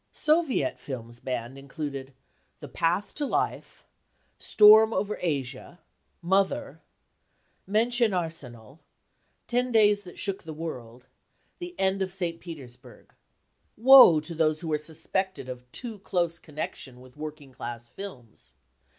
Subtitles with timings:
[0.13, 2.15] Soviet films banned included:
[2.59, 3.85] The Path to Life
[4.39, 5.79] Storm over Asia
[6.23, 6.81] Mother
[7.69, 8.79] Menschen arsenal
[9.45, 11.05] Ten Days that Shook the World
[11.59, 12.39] The End of St.
[12.39, 13.13] Petersburg.
[13.77, 18.53] Woe to those who are suspected of too close connection with working class films